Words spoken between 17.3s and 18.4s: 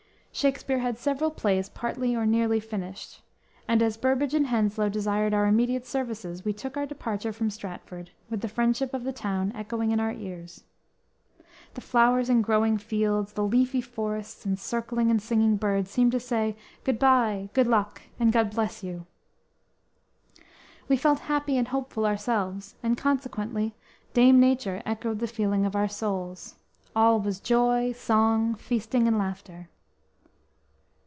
good luck and